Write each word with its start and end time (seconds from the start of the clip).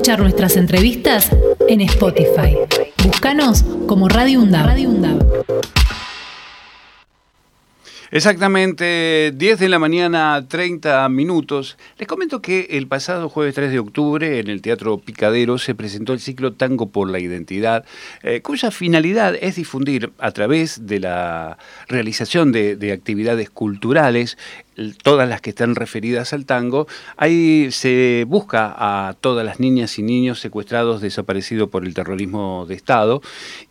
escuchar 0.00 0.20
nuestras 0.20 0.56
entrevistas 0.56 1.28
en 1.68 1.82
Spotify. 1.82 2.56
Búscanos 3.04 3.62
como 3.86 4.08
Radio 4.08 4.40
UNDAB. 4.40 5.20
Exactamente 8.10 9.32
10 9.36 9.58
de 9.58 9.68
la 9.68 9.78
mañana, 9.78 10.46
30 10.48 11.06
minutos. 11.10 11.76
Les 11.98 12.08
comento 12.08 12.40
que 12.40 12.68
el 12.70 12.86
pasado 12.86 13.28
jueves 13.28 13.54
3 13.54 13.70
de 13.70 13.78
octubre 13.78 14.40
en 14.40 14.48
el 14.48 14.62
Teatro 14.62 14.98
Picadero 14.98 15.58
se 15.58 15.74
presentó 15.74 16.14
el 16.14 16.20
ciclo 16.20 16.54
Tango 16.54 16.88
por 16.88 17.10
la 17.10 17.20
Identidad, 17.20 17.84
eh, 18.22 18.40
cuya 18.40 18.70
finalidad 18.70 19.34
es 19.38 19.56
difundir 19.56 20.12
a 20.18 20.32
través 20.32 20.86
de 20.86 21.00
la 21.00 21.58
realización 21.88 22.52
de 22.52 22.92
actividades 22.92 23.50
culturales 23.50 24.38
todas 25.02 25.28
las 25.28 25.40
que 25.40 25.50
están 25.50 25.74
referidas 25.74 26.32
al 26.32 26.46
tango, 26.46 26.86
ahí 27.16 27.68
se 27.70 28.24
busca 28.26 28.74
a 28.76 29.14
todas 29.14 29.44
las 29.44 29.60
niñas 29.60 29.98
y 29.98 30.02
niños 30.02 30.40
secuestrados, 30.40 31.00
desaparecidos 31.00 31.68
por 31.68 31.84
el 31.84 31.94
terrorismo 31.94 32.66
de 32.66 32.74
Estado 32.74 33.20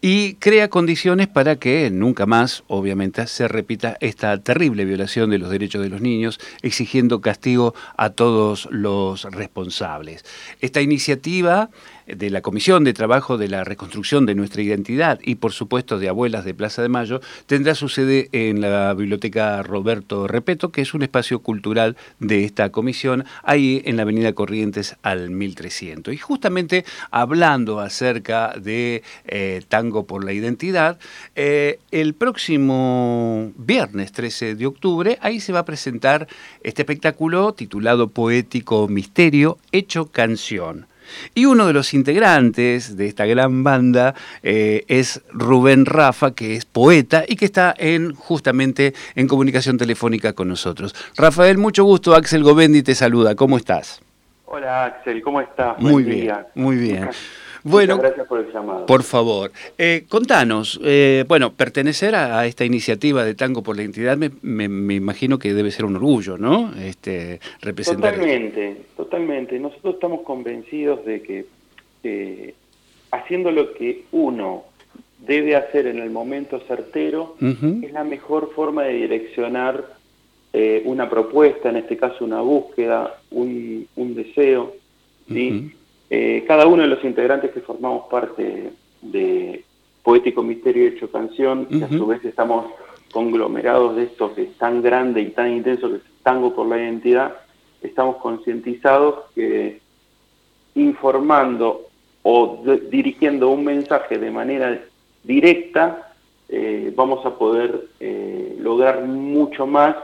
y 0.02 0.36
crea 0.36 0.70
condiciones 0.70 1.28
para 1.28 1.56
que 1.56 1.90
nunca 1.90 2.26
más, 2.26 2.64
obviamente, 2.68 3.26
se 3.28 3.48
repita 3.48 3.98
esta 4.00 4.38
terrible 4.38 4.86
violación 4.86 5.30
de 5.30 5.40
los 5.40 5.50
derechos 5.50 5.82
de 5.82 5.90
los 5.90 6.02
niños, 6.02 6.40
exigiendo 6.62 7.22
castigo 7.22 7.74
a 7.98 8.12
todos 8.12 8.68
los 8.72 9.24
responsables. 9.24 10.26
Esta 10.62 10.82
iniciativa 10.82 11.70
de 12.16 12.30
la 12.30 12.42
Comisión 12.42 12.84
de 12.84 12.94
Trabajo 12.94 13.38
de 13.38 13.48
la 13.48 13.64
Reconstrucción 13.64 14.26
de 14.26 14.36
Nuestra 14.36 14.62
Identidad 14.62 15.20
y, 15.24 15.36
por 15.36 15.52
supuesto, 15.52 16.00
de 16.00 16.10
Abuelas 16.10 16.46
de 16.46 16.54
Plaza 16.54 16.82
de 16.82 16.90
Mayo, 16.90 17.22
tendrá 17.46 17.76
su 17.76 17.90
sede 17.90 18.30
en 18.32 18.62
la 18.62 18.94
Biblioteca 18.94 19.62
Roberto 19.64 20.28
Repeto, 20.28 20.72
que 20.72 20.82
es 20.82 20.94
un 20.94 21.04
espacio 21.04 21.40
cultural 21.40 21.98
de 22.20 22.46
esta 22.46 22.72
comisión, 22.72 23.26
ahí 23.44 23.82
en 23.86 23.98
la 23.98 24.04
Avenida 24.04 24.34
Corrientes 24.34 24.96
al 25.02 25.30
1300. 25.30 26.14
Y 26.14 26.18
justamente 26.18 26.86
hablando 27.12 27.80
acerca 27.80 28.54
de 28.60 29.04
eh, 29.26 29.62
Tango 29.68 30.06
por 30.06 30.24
la 30.24 30.34
Identidad, 30.34 31.00
eh, 31.36 31.80
el 31.92 32.14
próximo 32.14 33.52
viernes 33.56 34.12
13 34.12 34.56
de 34.56 34.66
octubre, 34.66 35.18
ahí 35.22 35.40
se 35.40 35.54
va 35.54 35.60
a 35.60 35.66
presentar 35.66 36.28
este 36.64 36.82
espectáculo 36.82 37.54
titulado 37.54 38.10
Poético 38.10 38.88
Misterio, 38.88 39.58
hecho 39.72 40.08
canción. 40.08 40.88
Y 41.36 41.46
uno 41.46 41.68
de 41.68 41.74
los 41.74 41.94
integrantes 41.94 42.98
de 42.98 43.08
esta 43.08 43.26
gran 43.26 43.64
banda 43.64 44.16
eh, 44.44 44.84
es 44.88 45.22
Rubén 45.32 45.86
Rafa, 45.86 46.32
que 46.32 46.56
es 46.56 46.66
poeta 46.66 47.24
y 47.28 47.36
que 47.36 47.46
está 47.46 47.74
en, 47.78 48.14
justamente 48.14 48.94
en 49.16 49.28
comunicación 49.28 49.78
telefónica 49.78 50.34
con 50.34 50.48
nosotros. 50.48 50.96
Rafael, 51.16 51.58
mucho 51.58 51.84
gusto. 51.84 52.16
Axel 52.16 52.44
Govendi 52.44 52.84
te 52.84 52.96
saluda. 52.96 53.36
¿Cómo 53.36 53.58
estás? 53.58 54.02
Hola 54.52 54.86
Axel, 54.86 55.22
¿cómo 55.22 55.42
estás? 55.42 55.78
Muy 55.78 56.04
bien, 56.04 56.36
muy 56.56 56.76
bien. 56.76 57.10
Bueno, 57.64 57.98
gracias 57.98 58.28
por 58.28 58.40
el 58.40 58.52
llamado. 58.52 58.86
Por 58.86 59.04
favor, 59.04 59.52
eh, 59.78 60.06
contanos, 60.08 60.80
eh, 60.84 61.26
bueno, 61.28 61.54
pertenecer 61.54 62.16
a, 62.16 62.46
esta 62.46 62.66
iniciativa 62.66 63.24
de 63.24 63.36
Tango 63.36 63.64
por 63.64 63.76
la 63.76 63.84
Identidad 63.84 64.18
me, 64.18 64.64
imagino 64.96 65.40
que 65.40 65.54
debe 65.54 65.72
ser 65.72 65.86
un 65.86 65.96
orgullo, 65.96 66.38
¿no? 66.38 66.74
Este, 66.80 67.40
representar. 67.62 68.14
Totalmente, 68.14 68.78
totalmente. 68.96 69.60
Nosotros 69.60 69.96
estamos 69.96 70.22
convencidos 70.22 71.06
de 71.06 71.22
que 71.22 71.46
haciendo 73.12 73.52
lo 73.52 73.74
que 73.74 74.06
uno 74.12 74.64
debe 75.20 75.56
hacer 75.56 75.88
en 75.88 76.00
el 76.00 76.10
momento 76.10 76.62
certero 76.68 77.36
es 77.42 77.92
la 77.92 78.04
mejor 78.04 78.52
forma 78.54 78.84
de 78.84 78.94
direccionar 78.94 80.00
eh, 80.54 80.82
una 80.86 81.10
propuesta, 81.10 81.70
en 81.70 81.78
este 81.78 81.98
caso 81.98 82.26
una 82.26 82.42
búsqueda, 82.42 83.20
un, 83.30 83.88
deseo, 84.16 84.76
¿sí? 85.28 85.72
Eh, 86.10 86.44
cada 86.48 86.66
uno 86.66 86.82
de 86.82 86.90
los 86.90 87.04
integrantes 87.04 87.52
que 87.52 87.62
formamos 87.62 88.08
parte 88.10 88.72
de 89.02 89.64
Poético 90.04 90.42
Misterio 90.42 90.88
Hecho 90.88 91.12
Canción, 91.12 91.68
y 91.70 91.84
a 91.84 91.88
su 91.88 92.08
vez 92.08 92.24
estamos 92.26 92.66
conglomerados 93.12 93.96
de 93.96 94.04
esto 94.04 94.34
que 94.34 94.44
es 94.44 94.58
tan 94.58 94.82
grande 94.82 95.22
y 95.22 95.30
tan 95.30 95.52
intenso 95.52 95.90
que 95.90 95.98
es 95.98 96.02
Tango 96.24 96.56
por 96.56 96.68
la 96.68 96.78
Identidad, 96.78 97.36
estamos 97.82 98.18
concientizados 98.18 99.26
que 99.36 99.80
informando 100.76 101.88
o 102.24 102.64
dirigiendo 102.90 103.50
un 103.50 103.64
mensaje 103.64 104.18
de 104.18 104.32
manera 104.32 104.80
directa, 105.24 106.14
eh, 106.50 106.92
vamos 106.96 107.26
a 107.26 107.38
poder 107.38 107.88
eh, 108.00 108.58
lograr 108.60 109.06
mucho 109.06 109.68
más 109.68 109.96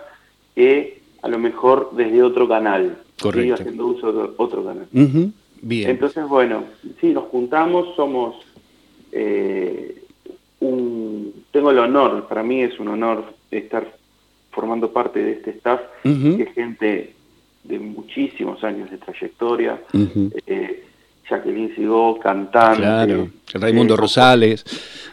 que 0.54 1.02
a 1.22 1.28
lo 1.28 1.40
mejor 1.40 1.90
desde 1.94 2.22
otro 2.22 2.48
canal, 2.48 2.98
Correcto. 3.20 3.56
haciendo 3.56 3.88
uso 3.88 4.14
de 4.14 4.30
otro 4.38 4.64
canal. 4.64 4.88
Bien. 5.68 5.90
Entonces, 5.90 6.28
bueno, 6.28 6.66
sí, 7.02 7.08
nos 7.08 7.24
juntamos, 7.26 7.96
somos 7.96 8.36
eh, 9.12 10.00
un... 10.59 11.44
Tengo 11.52 11.72
el 11.72 11.80
honor, 11.80 12.28
para 12.28 12.44
mí 12.44 12.62
es 12.62 12.80
un 12.80 12.90
honor 12.90 13.34
estar 13.50 13.84
formando 14.52 14.94
parte 14.94 15.24
de 15.24 15.31
este 15.31 15.50
staff, 15.52 15.81
que 16.03 16.44
es 16.44 16.53
gente 16.53 17.16
de 17.64 17.80
muchísimos 17.80 18.64
años 18.64 18.92
de 18.92 19.00
trayectoria. 19.00 19.81
eh, 20.46 20.84
Jacqueline 21.28 21.74
Sigó, 21.74 22.20
cantante. 22.20 22.82
Claro, 22.82 23.30
Raimundo 23.56 23.96
eh, 23.96 23.97
Rosales, 23.97 24.64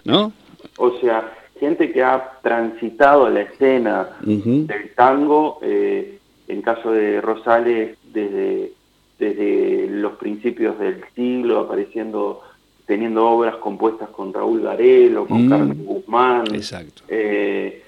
¿no? 0.04 0.34
O 0.76 0.98
sea, 1.00 1.32
gente 1.58 1.90
que 1.92 2.02
ha 2.02 2.32
transitado 2.42 3.30
la 3.30 3.40
escena 3.40 4.08
del 4.20 4.94
tango, 4.94 5.60
eh, 5.62 6.18
en 6.46 6.60
caso 6.60 6.92
de 6.92 7.22
Rosales, 7.22 7.96
desde 8.12 8.72
desde 9.22 9.86
los 9.88 10.14
principios 10.14 10.76
del 10.80 11.04
siglo, 11.14 11.60
apareciendo, 11.60 12.42
teniendo 12.86 13.24
obras 13.24 13.56
compuestas 13.56 14.08
con 14.08 14.34
Raúl 14.34 14.62
Garelo, 14.62 15.26
con 15.26 15.46
mm. 15.46 15.48
Carmen 15.48 15.84
Guzmán, 15.84 16.44
eh, 17.06 17.84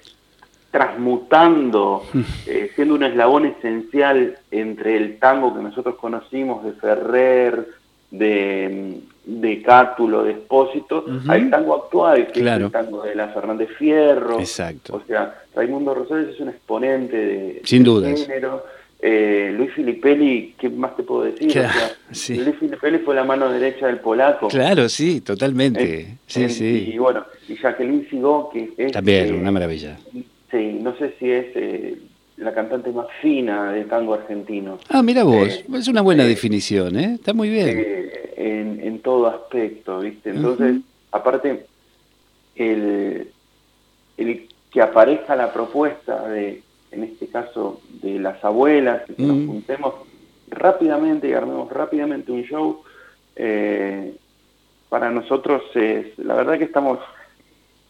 transmutando, 0.70 2.04
eh, 2.46 2.70
siendo 2.76 2.94
un 2.94 3.02
eslabón 3.02 3.46
esencial 3.46 4.38
entre 4.52 4.96
el 4.96 5.18
tango 5.18 5.52
que 5.54 5.62
nosotros 5.62 5.96
conocimos 5.96 6.64
de 6.64 6.72
Ferrer, 6.74 7.68
de, 8.12 9.00
de 9.24 9.62
Cátulo, 9.62 10.22
de 10.22 10.32
Espósito, 10.32 11.04
al 11.26 11.50
tango 11.50 11.74
actual, 11.74 12.28
que 12.28 12.40
es 12.40 12.46
el 12.46 12.70
tango 12.70 13.02
de 13.02 13.16
la 13.16 13.28
Fernández 13.30 13.70
Fierro. 13.76 14.38
Exacto. 14.38 14.94
O 14.94 15.02
sea, 15.04 15.42
Raimundo 15.52 15.94
Rosales 15.94 16.28
es 16.28 16.40
un 16.40 16.50
exponente 16.50 17.16
de, 17.16 17.60
Sin 17.64 17.84
género. 17.84 18.62
Eh, 19.06 19.52
Luis 19.54 19.70
Filipelli, 19.74 20.54
¿qué 20.58 20.70
más 20.70 20.96
te 20.96 21.02
puedo 21.02 21.24
decir? 21.24 21.54
Luis 22.42 22.56
Filipelli 22.58 23.00
fue 23.00 23.14
la 23.14 23.22
mano 23.22 23.52
derecha 23.52 23.86
del 23.86 23.98
polaco. 23.98 24.48
Claro, 24.48 24.88
sí, 24.88 25.20
totalmente. 25.20 26.00
Eh, 26.00 26.16
sí, 26.26 26.44
eh, 26.44 26.48
sí. 26.48 26.90
Y 26.94 26.96
bueno, 26.96 27.26
y 27.46 27.54
Jacqueline 27.54 28.08
Sigó, 28.08 28.48
que 28.48 28.72
es... 28.78 28.92
También, 28.92 29.34
una 29.34 29.50
maravilla. 29.50 29.98
Sí, 30.50 30.78
no 30.80 30.96
sé 30.96 31.12
si 31.18 31.30
es 31.30 31.98
la 32.38 32.54
cantante 32.54 32.92
más 32.92 33.08
fina 33.20 33.72
del 33.72 33.86
tango 33.88 34.14
argentino. 34.14 34.78
Ah, 34.88 35.02
mira 35.02 35.22
vos, 35.22 35.62
es 35.74 35.88
una 35.88 36.00
buena 36.00 36.24
definición, 36.24 36.98
¿eh? 36.98 37.16
Está 37.16 37.34
muy 37.34 37.50
bien. 37.50 38.08
En, 38.38 38.80
en, 38.82 39.00
todo 39.00 39.26
aspecto, 39.26 40.00
¿viste? 40.00 40.30
Entonces, 40.30 40.76
aparte, 41.12 41.66
el, 42.56 43.28
el 44.16 44.48
que 44.72 44.80
aparezca 44.80 45.36
la 45.36 45.52
propuesta 45.52 46.26
de 46.26 46.63
en 46.94 47.04
este 47.04 47.26
caso 47.28 47.80
de 48.02 48.18
las 48.18 48.42
abuelas, 48.44 49.02
que 49.04 49.22
nos 49.22 49.36
mm. 49.36 49.46
juntemos 49.46 49.94
rápidamente 50.48 51.28
y 51.28 51.32
armemos 51.32 51.70
rápidamente 51.70 52.32
un 52.32 52.42
show, 52.42 52.82
eh, 53.36 54.14
para 54.88 55.10
nosotros 55.10 55.62
es, 55.74 56.16
la 56.18 56.34
verdad 56.34 56.58
que 56.58 56.64
estamos, 56.64 57.00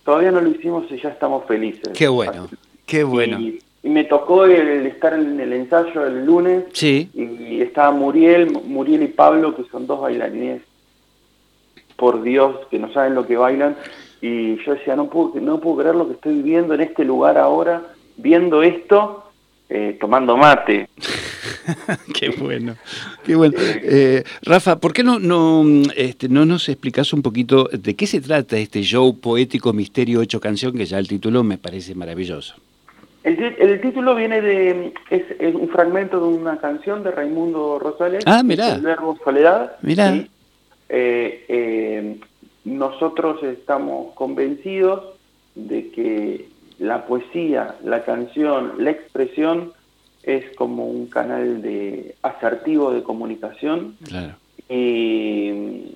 todavía 0.05 0.31
no 0.31 0.41
lo 0.41 0.49
hicimos 0.49 0.91
y 0.91 0.99
ya 0.99 1.11
estamos 1.11 1.45
felices. 1.45 1.93
Qué 1.97 2.09
bueno, 2.09 2.49
qué 2.87 3.05
bueno. 3.05 3.39
Y, 3.39 3.61
me 3.83 4.05
tocó 4.05 4.47
el, 4.47 4.87
estar 4.87 5.13
en 5.13 5.39
el 5.39 5.53
ensayo 5.53 6.07
el 6.07 6.25
lunes 6.25 6.65
sí. 6.73 7.11
y, 7.13 7.61
estaba 7.61 7.91
Muriel, 7.91 8.51
Muriel 8.51 9.03
y 9.03 9.09
Pablo, 9.09 9.55
que 9.55 9.65
son 9.65 9.87
dos 9.87 10.01
bailarines, 10.01 10.63
por 11.97 12.23
Dios, 12.23 12.67
que 12.71 12.79
no 12.79 12.91
saben 12.95 13.15
lo 13.15 13.27
que 13.27 13.37
bailan, 13.37 13.77
y 14.23 14.57
yo 14.65 14.73
decía, 14.73 14.97
no 14.97 15.11
puedo, 15.11 15.39
no 15.39 15.61
puedo 15.61 15.77
creer 15.77 15.95
lo 15.95 16.07
que 16.07 16.15
estoy 16.15 16.37
viviendo 16.37 16.73
en 16.73 16.81
este 16.81 17.05
lugar 17.05 17.37
ahora, 17.37 17.83
viendo 18.17 18.63
esto, 18.63 19.25
eh, 19.69 19.97
tomando 20.01 20.37
mate. 20.37 20.89
qué 22.15 22.31
bueno, 22.31 22.77
qué 23.25 23.35
bueno. 23.35 23.55
Eh, 23.59 24.23
Rafa, 24.43 24.79
¿por 24.79 24.93
qué 24.93 25.03
no, 25.03 25.19
no, 25.19 25.65
este, 25.97 26.29
no 26.29 26.45
nos 26.45 26.69
explicas 26.69 27.13
un 27.13 27.23
poquito 27.23 27.69
de 27.73 27.95
qué 27.95 28.07
se 28.07 28.21
trata 28.21 28.57
este 28.57 28.83
show 28.83 29.19
poético 29.19 29.73
Misterio 29.73 30.23
Hecho 30.23 30.41
Canción, 30.41 30.77
que 30.77 30.85
ya 30.85 30.99
el 30.99 31.09
título 31.09 31.43
me 31.43 31.59
parece 31.59 31.95
maravilloso? 31.95 32.55
El, 33.23 33.81
título 33.81 34.15
viene 34.15 34.43
de, 34.43 34.93
es, 35.09 35.55
un 35.55 35.71
fragmento 35.71 36.21
de 36.21 36.27
una 36.27 36.59
canción 36.59 37.03
de 37.03 37.11
Raimundo 37.11 37.79
Rosales, 37.79 38.23
ah, 38.27 38.43
mirá. 38.43 38.75
El 38.75 38.83
verbo 38.83 39.19
Soledad. 39.25 39.77
Mirá. 39.81 40.27
Eh, 40.91 42.19
nosotros 42.65 43.43
estamos 43.43 44.13
convencidos 44.15 45.15
de 45.55 45.91
que 45.91 46.49
la 46.79 47.07
poesía, 47.07 47.77
la 47.85 48.05
canción, 48.05 48.75
la 48.79 48.91
expresión 48.91 49.73
es 50.23 50.45
como 50.57 50.87
un 50.87 51.07
canal 51.07 51.63
de 51.63 52.15
asertivo 52.23 52.93
de 52.93 53.03
comunicación. 53.03 53.97
Y, 54.69 55.95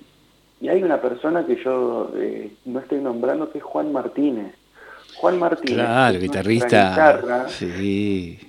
hay 0.61 0.83
una 0.83 1.01
persona 1.01 1.45
que 1.45 1.55
yo 1.63 2.11
eh, 2.17 2.51
no 2.65 2.79
estoy 2.79 2.99
nombrando 2.99 3.49
que 3.51 3.59
es 3.59 3.63
Juan 3.63 3.93
Martínez. 3.93 4.53
Juan 5.15 5.39
Martínez, 5.39 5.85
claro, 5.85 6.19
guitarrista, 6.19 7.47
sí. 7.47 8.39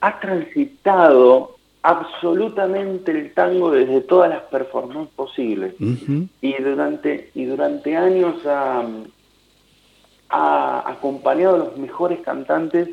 ha 0.00 0.20
transitado 0.20 1.56
absolutamente 1.82 3.12
el 3.12 3.32
tango 3.34 3.70
desde 3.70 4.00
todas 4.00 4.30
las 4.30 4.42
performances 4.42 5.12
posibles. 5.14 5.74
Y 6.40 6.62
durante 6.62 7.30
y 7.34 7.44
durante 7.44 7.96
años 7.96 8.44
ha, 8.46 8.84
acompañado 10.28 11.54
a 11.54 11.58
los 11.58 11.76
mejores 11.76 12.20
cantantes 12.20 12.88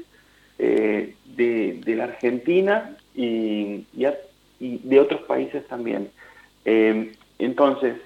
eh, 0.60 1.16
de, 1.36 1.96
la 1.96 2.06
Argentina 2.06 2.96
y, 3.16 3.86
de 4.60 5.00
otros 5.00 5.22
países 5.24 5.68
también. 5.68 6.10
Eh, 6.66 7.14
entonces, 7.40 7.98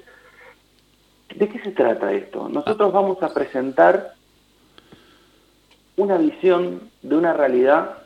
¿de 1.35 1.47
qué 1.50 1.59
se 1.59 1.71
trata 1.71 2.13
esto? 2.13 2.50
Nosotros 2.50 2.91
vamos 2.91 3.21
a 3.21 3.33
presentar 3.33 4.13
una 5.97 6.18
visión 6.18 6.89
de 7.01 7.15
una 7.15 7.33
realidad 7.33 7.97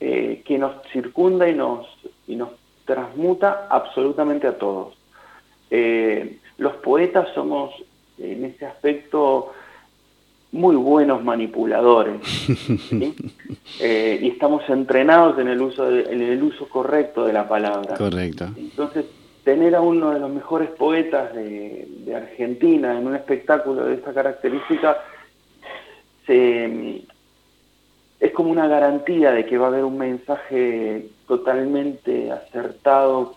eh, 0.00 0.42
que 0.44 0.58
nos 0.58 0.82
circunda 0.92 1.48
y 1.48 1.54
nos, 1.54 1.86
y 2.26 2.36
nos 2.36 2.50
transmuta 2.84 3.68
absolutamente 3.70 4.46
a 4.46 4.58
todos. 4.58 4.94
Eh, 5.70 6.38
los 6.58 6.74
poetas 6.76 7.28
somos 7.34 7.74
en 8.18 8.44
ese 8.44 8.66
aspecto 8.66 9.52
muy 10.54 10.76
buenos 10.76 11.24
manipuladores 11.24 12.20
eh, 13.80 14.18
y 14.22 14.28
estamos 14.28 14.62
entrenados 14.68 15.36
en 15.40 15.48
el 15.48 15.60
uso 15.60 15.90
en 15.90 16.22
el 16.22 16.40
uso 16.42 16.68
correcto 16.68 17.26
de 17.26 17.32
la 17.32 17.48
palabra. 17.48 17.96
Correcto. 17.96 18.46
Entonces 18.56 19.04
tener 19.42 19.74
a 19.74 19.80
uno 19.80 20.12
de 20.12 20.20
los 20.20 20.30
mejores 20.30 20.70
poetas 20.70 21.34
de, 21.34 21.88
de 22.06 22.14
Argentina 22.14 22.96
en 22.96 23.06
un 23.06 23.16
espectáculo 23.16 23.84
de 23.84 23.94
esta 23.94 24.14
característica 24.14 24.96
se, 26.24 27.02
es 28.20 28.32
como 28.32 28.50
una 28.50 28.68
garantía 28.68 29.32
de 29.32 29.44
que 29.44 29.58
va 29.58 29.66
a 29.66 29.68
haber 29.70 29.84
un 29.84 29.98
mensaje 29.98 31.08
totalmente 31.26 32.30
acertado, 32.30 33.34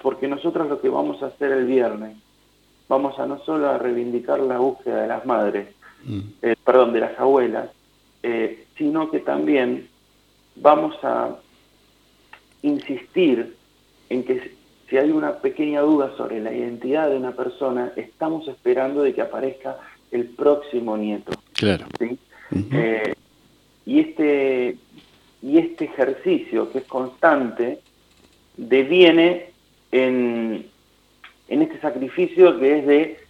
porque 0.00 0.28
nosotros 0.28 0.68
lo 0.68 0.80
que 0.80 0.88
vamos 0.88 1.22
a 1.22 1.26
hacer 1.26 1.50
el 1.50 1.66
viernes, 1.66 2.16
vamos 2.88 3.18
a 3.18 3.26
no 3.26 3.40
solo 3.40 3.68
a 3.68 3.78
reivindicar 3.78 4.40
la 4.40 4.58
búsqueda 4.58 5.02
de 5.02 5.08
las 5.08 5.26
madres, 5.26 5.68
mm. 6.04 6.20
eh, 6.42 6.56
perdón, 6.64 6.92
de 6.92 7.00
las 7.00 7.18
abuelas, 7.18 7.70
eh, 8.22 8.64
sino 8.76 9.10
que 9.10 9.20
también 9.20 9.88
vamos 10.56 10.96
a 11.02 11.36
insistir 12.62 13.54
en 14.08 14.24
que 14.24 14.52
si 14.88 14.96
hay 14.96 15.10
una 15.10 15.38
pequeña 15.38 15.80
duda 15.80 16.14
sobre 16.16 16.40
la 16.40 16.52
identidad 16.52 17.10
de 17.10 17.16
una 17.16 17.32
persona, 17.32 17.92
estamos 17.96 18.46
esperando 18.48 19.02
de 19.02 19.14
que 19.14 19.22
aparezca 19.22 19.78
el 20.10 20.26
próximo 20.26 20.96
nieto. 20.96 21.32
Claro. 21.54 21.86
Eh, 22.50 23.14
y, 23.86 24.00
este, 24.00 24.76
y 25.42 25.58
este 25.58 25.86
ejercicio, 25.86 26.70
que 26.70 26.78
es 26.78 26.84
constante, 26.84 27.80
deviene 28.56 29.50
en, 29.90 30.66
en 31.48 31.62
este 31.62 31.80
sacrificio 31.80 32.58
que 32.58 32.78
es 32.78 32.86
de, 32.86 33.23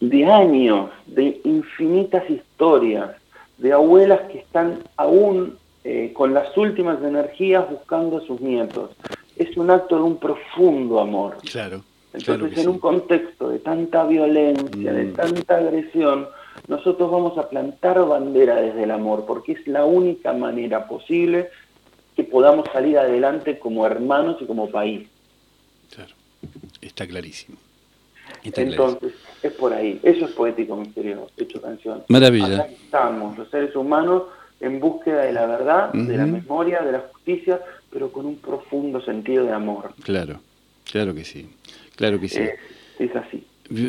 de 0.00 0.26
años, 0.26 0.90
de 1.06 1.40
infinitas 1.44 2.28
historias, 2.28 3.10
de 3.58 3.72
abuelas 3.72 4.20
que 4.30 4.38
están 4.38 4.78
aún 4.96 5.58
eh, 5.84 6.12
con 6.12 6.34
las 6.34 6.56
últimas 6.56 7.02
energías 7.02 7.68
buscando 7.70 8.18
a 8.18 8.26
sus 8.26 8.40
nietos. 8.40 8.90
Es 9.36 9.56
un 9.56 9.70
acto 9.70 9.96
de 9.96 10.02
un 10.02 10.18
profundo 10.18 11.00
amor. 11.00 11.36
Claro. 11.50 11.82
Entonces, 12.12 12.58
en 12.58 12.68
un 12.68 12.78
contexto 12.78 13.50
de 13.50 13.58
tanta 13.58 14.06
violencia, 14.06 14.92
de 14.92 15.04
mm. 15.04 15.12
tanta 15.12 15.56
agresión, 15.56 16.28
nosotros 16.66 17.10
vamos 17.10 17.36
a 17.36 17.48
plantar 17.48 18.04
bandera 18.06 18.56
desde 18.56 18.84
el 18.84 18.90
amor, 18.90 19.24
porque 19.26 19.52
es 19.52 19.66
la 19.66 19.84
única 19.84 20.32
manera 20.32 20.88
posible 20.88 21.50
que 22.16 22.24
podamos 22.24 22.66
salir 22.72 22.98
adelante 22.98 23.58
como 23.58 23.86
hermanos 23.86 24.38
y 24.40 24.46
como 24.46 24.70
país. 24.70 25.06
Claro, 25.94 26.14
está 26.80 27.06
clarísimo. 27.06 27.58
Entonces, 28.42 29.12
es 29.46 29.52
por 29.54 29.72
ahí. 29.72 30.00
Eso 30.02 30.26
es 30.26 30.32
poético 30.32 30.76
misterio, 30.76 31.28
hecho 31.36 31.60
canción. 31.60 32.04
Maravilla. 32.08 32.66
estamos, 32.66 33.36
los 33.38 33.50
seres 33.50 33.74
humanos, 33.74 34.24
en 34.60 34.80
búsqueda 34.80 35.22
de 35.22 35.32
la 35.32 35.46
verdad, 35.46 35.92
de 35.92 36.16
la 36.16 36.26
memoria, 36.26 36.82
de 36.82 36.92
la 36.92 37.00
justicia, 37.12 37.60
pero 37.90 38.10
con 38.10 38.26
un 38.26 38.36
profundo 38.36 39.00
sentido 39.00 39.44
de 39.44 39.52
amor. 39.52 39.92
Claro, 40.02 40.40
claro 40.90 41.14
que 41.14 41.24
sí. 41.24 41.48
Claro 41.94 42.20
que 42.20 42.28
sí. 42.28 42.40
Eh, 42.40 42.56
es 42.98 43.14
así. 43.16 43.44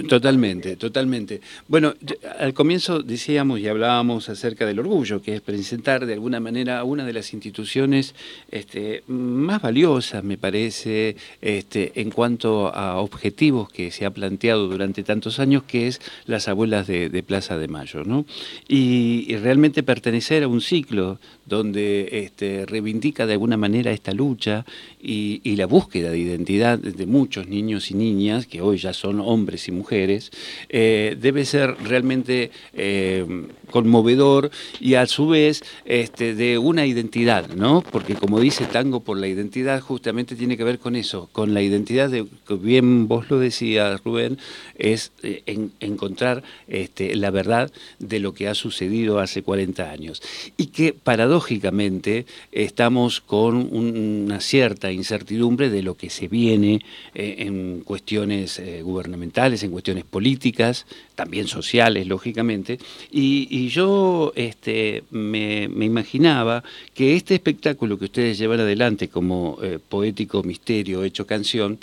Totalmente, 0.08 0.76
totalmente. 0.76 1.42
Bueno, 1.68 1.94
al 2.40 2.54
comienzo 2.54 3.04
decíamos 3.04 3.60
y 3.60 3.68
hablábamos 3.68 4.28
acerca 4.30 4.66
del 4.66 4.80
orgullo, 4.80 5.22
que 5.22 5.36
es 5.36 5.42
presentar 5.42 6.06
de 6.06 6.14
alguna 6.14 6.40
manera 6.40 6.84
una 6.84 7.06
de 7.06 7.14
las 7.14 7.34
instituciones 7.34 8.16
este, 8.50 9.04
más 9.08 9.62
valiosas, 9.62 10.24
me 10.24 10.38
parece, 10.38 11.16
este, 11.42 11.92
en 11.96 12.10
cuanto 12.10 12.74
a 12.74 12.98
objetivos 12.98 13.70
que 13.70 13.92
se 13.92 14.06
ha 14.06 14.12
planteado 14.12 14.68
durante 14.68 15.04
tantos 15.04 15.40
años, 15.40 15.64
que 15.64 15.88
es 15.88 16.02
las 16.26 16.48
abuelas 16.48 16.88
de, 16.88 17.24
Plaza 17.28 17.58
de 17.58 17.68
Mayo. 17.68 18.04
¿no? 18.04 18.26
Y, 18.68 19.36
realmente 19.38 19.84
pertenecer 19.84 20.44
a 20.44 20.48
un 20.48 20.62
ciclo 20.62 21.20
donde 21.46 22.10
este, 22.12 22.66
reivindica 22.66 23.26
de 23.26 23.34
alguna 23.34 23.58
manera 23.58 23.92
esta 23.92 24.12
lucha 24.12 24.66
y, 25.02 25.42
y 25.44 25.56
la 25.56 25.68
búsqueda 25.68 26.10
de 26.10 26.18
identidad 26.18 26.80
de 26.80 27.06
muchos 27.06 27.48
niños 27.48 27.92
y 27.92 27.94
niñas, 27.94 28.48
que 28.48 28.62
hoy 28.62 28.78
ya 28.78 28.94
son 28.94 29.20
hombres 29.20 29.67
y 29.68 29.72
mujeres, 29.72 30.32
eh, 30.70 31.16
debe 31.20 31.46
ser 31.46 31.76
realmente 31.84 32.52
eh, 32.74 33.26
conmovedor 33.72 34.52
y 34.80 34.96
a 34.96 35.06
su 35.08 35.28
vez 35.28 35.64
este, 35.86 36.36
de 36.36 36.58
una 36.58 36.86
identidad, 36.86 37.50
¿no? 37.50 37.82
Porque 37.82 38.16
como 38.16 38.40
dice 38.40 38.66
Tango 38.66 39.02
por 39.02 39.18
la 39.18 39.28
identidad, 39.28 39.82
justamente 39.82 40.36
tiene 40.36 40.58
que 40.58 40.64
ver 40.64 40.80
con 40.80 40.96
eso, 40.96 41.30
con 41.32 41.54
la 41.54 41.62
identidad 41.62 42.10
de, 42.10 42.26
bien 42.60 43.08
vos 43.08 43.30
lo 43.30 43.40
decías, 43.40 44.02
Rubén, 44.04 44.38
es 44.78 45.12
eh, 45.24 45.44
encontrar 45.80 46.44
este, 46.68 47.16
la 47.16 47.32
verdad 47.32 47.72
de 48.00 48.20
lo 48.20 48.34
que 48.34 48.48
ha 48.48 48.56
sucedido 48.56 49.20
hace 49.20 49.44
40 49.44 49.90
años. 49.90 50.22
Y 50.58 50.68
que 50.68 50.94
paradójicamente 50.94 52.26
estamos 52.52 53.22
con 53.22 53.74
una 53.74 54.40
cierta 54.40 54.92
incertidumbre 54.92 55.70
de 55.70 55.84
lo 55.84 55.96
que 55.96 56.10
se 56.10 56.28
viene 56.28 56.82
en 57.14 57.82
cuestiones 57.82 58.62
gubernamentales, 58.84 59.57
en 59.64 59.72
cuestiones 59.72 60.04
políticas, 60.04 60.86
también 61.16 61.48
sociales, 61.48 62.08
lógicamente, 62.08 62.80
y, 63.12 63.68
yo 63.68 64.32
este, 64.36 65.04
me, 65.12 65.64
imaginaba 65.64 66.64
que 66.94 67.16
este 67.16 67.36
espectáculo 67.36 67.98
que 67.98 68.06
ustedes 68.06 68.38
llevan 68.38 68.60
adelante 68.60 69.10
como 69.10 69.58
eh, 69.62 69.80
poético 69.88 70.44
misterio 70.44 71.04
hecho 71.04 71.28
canción, 71.28 71.78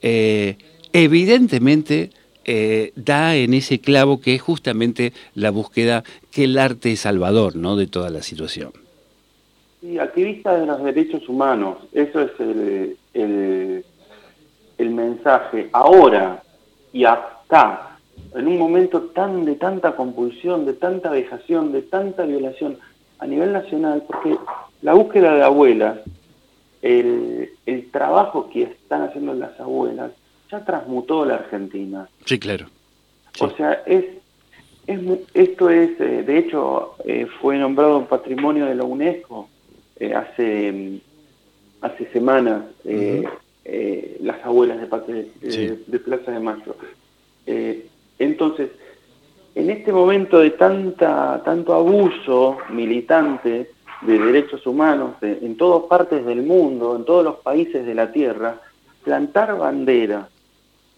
eh, 0.00 0.56
evidentemente 0.92 2.10
eh, 2.44 2.92
da 2.96 3.34
en 3.36 3.54
ese 3.54 3.80
clavo 3.80 4.20
que 4.20 4.34
es 4.34 4.42
justamente 4.42 5.12
la 5.34 5.50
búsqueda 5.50 6.04
que 6.30 6.44
el 6.44 6.58
arte 6.58 6.92
es 6.92 7.00
salvador 7.00 7.56
¿no? 7.56 7.76
de 7.76 7.86
toda 7.86 8.10
la 8.10 8.22
situación. 8.22 8.72
Sí, 9.80 9.98
activista 9.98 10.58
de 10.58 10.66
los 10.66 10.82
derechos 10.82 11.28
humanos, 11.28 11.78
eso 11.92 12.20
es 12.22 12.30
el, 12.40 13.84
el 14.78 14.90
mensaje. 14.90 15.68
Ahora, 15.72 16.42
y 16.96 17.04
hasta 17.04 17.98
en 18.34 18.48
un 18.48 18.56
momento 18.56 19.02
tan 19.02 19.44
de 19.44 19.56
tanta 19.56 19.94
compulsión, 19.94 20.64
de 20.64 20.72
tanta 20.72 21.10
vejación, 21.10 21.70
de 21.70 21.82
tanta 21.82 22.24
violación 22.24 22.78
a 23.18 23.26
nivel 23.26 23.52
nacional, 23.52 24.02
porque 24.06 24.34
la 24.80 24.94
búsqueda 24.94 25.34
de 25.34 25.42
abuelas, 25.42 25.98
el, 26.80 27.50
trabajo 27.92 28.48
que 28.48 28.62
están 28.62 29.02
haciendo 29.02 29.34
las 29.34 29.58
abuelas, 29.60 30.12
ya 30.50 30.64
transmutó 30.64 31.26
la 31.26 31.34
Argentina. 31.34 32.08
Sí, 32.24 32.38
claro. 32.38 32.66
O 33.40 33.50
sea, 33.50 33.82
es, 33.84 34.04
es 34.86 35.00
esto 35.34 35.68
es, 35.68 36.00
eh, 36.00 36.22
de 36.22 36.38
hecho, 36.38 36.94
eh, 37.04 37.26
fue 37.40 37.58
nombrado 37.58 38.06
patrimonio 38.06 38.64
de 38.66 38.74
la 38.74 38.84
UNESCO 38.84 39.48
eh, 40.00 40.14
hace, 40.14 41.00
hace 41.82 42.06
semanas 42.12 42.62
eh, 43.68 44.18
las 44.20 44.44
abuelas 44.44 44.80
de 44.80 44.86
parte 44.86 45.32
de, 45.40 45.98
Plaza 45.98 46.30
de 46.30 46.38
Mayo. 46.38 46.76
Eh, 47.46 47.88
entonces, 48.16 48.70
en 49.56 49.70
este 49.70 49.92
momento 49.92 50.38
de 50.38 50.50
tanta, 50.50 51.42
tanto 51.44 51.74
abuso 51.74 52.58
militante 52.70 53.70
de 54.02 54.18
derechos 54.18 54.64
humanos 54.68 55.16
en 55.20 55.56
todas 55.56 55.88
partes 55.88 56.24
del 56.24 56.42
mundo, 56.42 56.94
en 56.94 57.04
todos 57.04 57.24
los 57.24 57.36
países 57.38 57.84
de 57.84 57.94
la 57.94 58.12
Tierra, 58.12 58.60
plantar 59.02 59.58
bandera, 59.58 60.28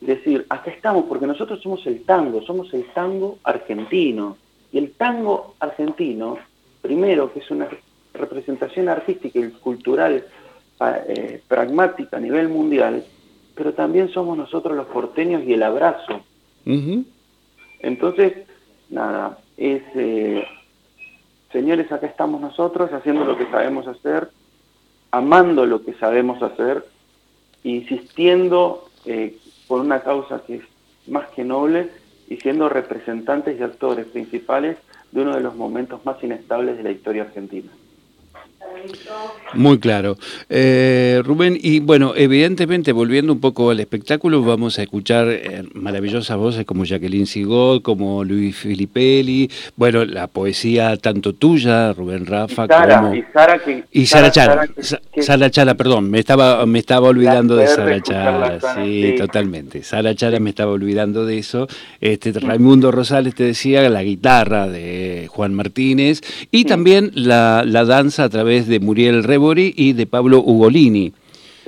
decir, 0.03 0.45
acá 0.51 0.71
estamos 0.71 1.07
porque 1.09 1.27
nosotros 1.27 1.63
somos 1.63 1.87
el 1.87 2.03
tango, 2.05 2.43
somos 2.43 2.75
el 2.75 2.85
tango 2.93 3.39
argentino. 3.45 4.37
Y 4.73 4.77
el 4.77 4.93
tango 4.93 5.55
argentino, 5.61 6.37
primero, 6.83 7.33
que 7.33 7.39
es 7.39 7.51
una 7.51 7.67
representación 8.13 8.91
artística 8.91 9.39
y 9.39 9.49
cultural 9.53 10.23
eh, 10.81 11.43
pragmática 11.49 12.17
a 12.17 12.21
nivel 12.21 12.49
mundial, 12.49 13.05
pero 13.55 13.75
también 13.75 14.11
somos 14.11 14.37
nosotros 14.39 14.77
los 14.77 14.87
porteños 14.87 15.43
y 15.45 15.55
el 15.55 15.63
abrazo. 15.63 16.21
Entonces, 17.81 18.47
nada, 18.91 19.39
es, 19.57 19.83
eh, 19.95 20.45
señores, 21.53 21.91
acá 21.91 22.07
estamos 22.07 22.41
nosotros 22.41 22.93
haciendo 22.93 23.25
lo 23.25 23.37
que 23.37 23.47
sabemos 23.47 23.87
hacer, 23.87 24.31
amando 25.11 25.67
lo 25.67 25.85
que 25.85 25.95
sabemos 25.95 26.43
hacer, 26.43 26.85
insistiendo 27.65 28.89
eh, 29.05 29.37
por 29.67 29.81
una 29.81 30.01
causa 30.03 30.43
que 30.47 30.57
es 30.57 30.63
más 31.09 31.29
que 31.31 31.45
noble 31.45 31.91
y 32.29 32.37
siendo 32.37 32.69
representantes 32.69 33.59
y 33.59 33.63
actores 33.63 34.07
principales 34.07 34.77
de 35.11 35.23
uno 35.23 35.35
de 35.35 35.41
los 35.41 35.57
momentos 35.57 36.05
más 36.05 36.23
inestables 36.23 36.77
de 36.77 36.83
la 36.83 36.91
historia 36.91 37.23
argentina. 37.23 37.71
Muy 39.55 39.79
claro. 39.79 40.17
Eh, 40.51 41.23
Rubén, 41.25 41.59
y 41.61 41.81
bueno, 41.81 42.13
evidentemente, 42.15 42.93
volviendo 42.93 43.33
un 43.33 43.41
poco 43.41 43.71
al 43.71 43.81
espectáculo, 43.81 44.43
vamos 44.43 44.79
a 44.79 44.83
escuchar 44.83 45.29
eh, 45.29 45.65
maravillosas 45.75 46.37
voces 46.37 46.65
como 46.67 46.85
Jacqueline 46.85 47.27
Sigot, 47.27 47.83
como 47.83 48.25
Luis 48.25 48.57
Filipelli, 48.57 49.51
bueno, 49.77 50.05
la 50.05 50.27
poesía 50.27 50.97
tanto 50.99 51.33
tuya, 51.33 51.93
Rubén 51.93 52.27
Rafa, 52.27 52.69
como... 52.69 53.15
Y 53.15 53.25
Sara, 53.33 53.59
que, 53.59 53.85
y 53.91 54.07
Sara, 54.07 54.31
Chala, 54.31 54.69
Sara 55.17 55.51
Chala, 55.51 55.75
perdón, 55.75 56.11
me 56.11 56.19
estaba, 56.19 56.65
me 56.67 56.79
estaba 56.79 57.09
olvidando 57.09 57.57
de 57.57 57.67
Sara 57.67 58.01
Chala, 58.03 58.59
sí, 58.77 59.15
totalmente. 59.17 59.83
Sara 59.83 60.15
Chala 60.15 60.41
me 60.41 60.51
estaba 60.51 60.73
olvidando 60.73 61.25
de 61.25 61.39
eso. 61.39 61.67
Este, 62.01 62.33
Raimundo 62.33 62.91
Rosales 62.91 63.35
te 63.35 63.45
decía 63.45 63.89
la 63.89 64.03
guitarra 64.03 64.69
de 64.69 65.27
Juan 65.31 65.55
Martínez 65.55 66.21
y 66.51 66.65
también 66.65 67.11
la, 67.15 67.65
la 67.67 67.85
danza 67.85 68.25
a 68.25 68.29
través 68.29 68.68
de 68.69 68.81
Muriel 68.81 69.25
Rebori 69.25 69.73
y 69.77 69.93
de 69.93 70.07
Pablo 70.07 70.39
Ugolini. 70.39 71.13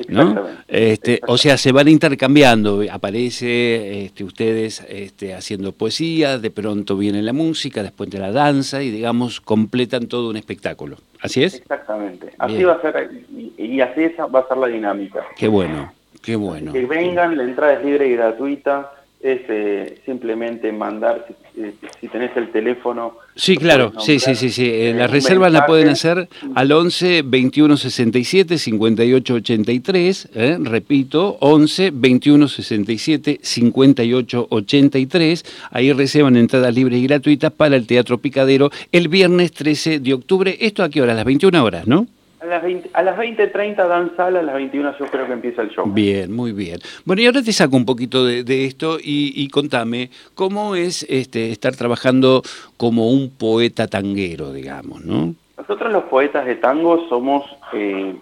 ¿no? 0.08 0.46
Este, 0.68 1.20
o 1.26 1.36
sea, 1.36 1.56
se 1.56 1.72
van 1.72 1.88
intercambiando, 1.88 2.82
aparece 2.90 4.04
este, 4.04 4.24
ustedes 4.24 4.84
este, 4.88 5.34
haciendo 5.34 5.72
poesía, 5.72 6.38
de 6.38 6.50
pronto 6.50 6.96
viene 6.96 7.22
la 7.22 7.32
música, 7.32 7.82
después 7.82 8.10
de 8.10 8.18
la 8.18 8.32
danza 8.32 8.82
y 8.82 8.90
digamos 8.90 9.40
completan 9.40 10.06
todo 10.06 10.30
un 10.30 10.36
espectáculo. 10.36 10.96
¿Así 11.20 11.42
es? 11.42 11.56
Exactamente. 11.56 12.32
Así 12.38 12.64
va 12.64 12.74
a 12.74 12.80
ser 12.80 13.10
y, 13.58 13.80
así 13.80 14.00
va 14.34 14.40
a 14.40 14.48
ser 14.48 14.56
la 14.56 14.68
dinámica. 14.68 15.24
Qué 15.36 15.48
bueno, 15.48 15.92
qué 16.22 16.36
bueno. 16.36 16.72
Que 16.72 16.86
vengan, 16.86 17.36
la 17.36 17.44
entrada 17.44 17.74
es 17.74 17.84
libre 17.84 18.08
y 18.08 18.12
gratuita 18.12 18.92
es 19.22 19.40
eh, 19.48 19.98
simplemente 20.06 20.72
mandar, 20.72 21.26
eh, 21.54 21.74
si, 22.00 22.08
tenés 22.08 22.34
el 22.36 22.50
teléfono. 22.50 23.18
Sí, 23.36 23.56
claro, 23.58 23.92
sí, 23.98 24.18
sí, 24.18 24.34
sí, 24.34 24.48
sí. 24.48 24.66
Eh, 24.66 24.94
la 24.96 25.08
reserva 25.08 25.50
la 25.50 25.66
pueden 25.66 25.88
hacer 25.88 26.26
al 26.54 26.72
11 26.72 27.22
21 27.26 27.76
67 27.76 28.56
58 28.56 29.34
83, 29.34 30.28
repito, 30.62 31.36
11 31.40 31.90
21 31.92 32.48
67 32.48 33.40
58 33.42 34.46
83. 34.48 35.44
Ahí 35.70 35.92
reservan 35.92 36.36
entradas 36.36 36.74
libres 36.74 36.98
y 36.98 37.06
gratuitas 37.06 37.52
para 37.52 37.76
el 37.76 37.86
Teatro 37.86 38.18
Picadero 38.18 38.70
el 38.90 39.08
viernes 39.08 39.52
13 39.52 40.00
de 40.00 40.14
octubre. 40.14 40.56
¿Esto 40.60 40.82
a 40.82 40.88
qué 40.88 41.02
hora? 41.02 41.12
A 41.12 41.16
las 41.16 41.26
21 41.26 41.62
horas, 41.62 41.86
¿no? 41.86 42.06
A 42.40 42.46
las, 42.46 42.62
20, 42.62 42.90
a 42.94 43.02
las 43.02 43.18
20.30 43.18 43.86
dan 43.86 44.16
sala, 44.16 44.40
a 44.40 44.42
las 44.42 44.54
21 44.54 44.98
yo 44.98 45.06
creo 45.06 45.26
que 45.26 45.32
empieza 45.34 45.60
el 45.60 45.68
show. 45.70 45.84
Bien, 45.86 46.32
muy 46.32 46.52
bien. 46.52 46.78
Bueno, 47.04 47.20
y 47.20 47.26
ahora 47.26 47.42
te 47.42 47.52
saco 47.52 47.76
un 47.76 47.84
poquito 47.84 48.24
de, 48.24 48.64
esto 48.64 48.96
y, 48.98 49.46
contame, 49.48 50.10
¿cómo 50.34 50.74
es 50.74 51.04
este, 51.10 51.50
estar 51.50 51.76
trabajando 51.76 52.42
como 52.78 53.10
un 53.10 53.28
poeta 53.28 53.88
tanguero, 53.88 54.54
digamos, 54.54 55.04
no? 55.04 55.34
Nosotros 55.58 55.92
los 55.92 56.04
poetas 56.04 56.46
de 56.46 56.56
tango 56.56 57.06
somos 57.10 57.44
eh, 57.74 58.16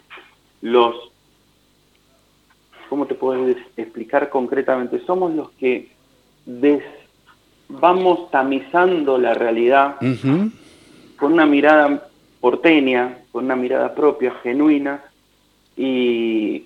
los, 0.63 0.97
¿cómo 2.89 3.07
te 3.07 3.15
puedo 3.15 3.47
explicar 3.77 4.31
concretamente? 4.31 5.01
Somos 5.07 5.33
los 5.33 5.51
que 5.53 5.91
vamos 7.69 8.31
tamizando 8.33 9.17
la 9.17 9.35
realidad 9.35 9.97
con 11.17 11.33
una 11.33 11.47
mirada 11.47 12.08
porteña, 12.41 13.19
con 13.33 13.45
una 13.45 13.57
mirada 13.57 13.95
propia, 13.95 14.33
genuina, 14.43 15.03
y, 15.77 16.65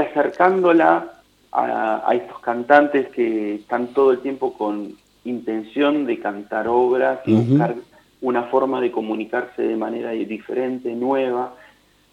acercándola 0.00 1.12
a, 1.52 2.12
estos 2.14 2.38
cantantes 2.40 3.08
que 3.08 3.56
están 3.56 3.88
todo 3.88 4.12
el 4.12 4.20
tiempo 4.20 4.52
con 4.52 4.94
intención 5.24 6.04
de 6.04 6.18
cantar 6.18 6.68
obras 6.68 7.20
y 7.24 7.34
buscar 7.34 7.74
una 8.20 8.44
forma 8.44 8.80
de 8.80 8.90
comunicarse 8.90 9.62
de 9.62 9.76
manera 9.76 10.10
diferente, 10.10 10.94
nueva. 10.94 11.54